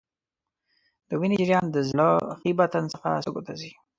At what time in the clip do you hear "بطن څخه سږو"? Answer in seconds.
2.59-3.41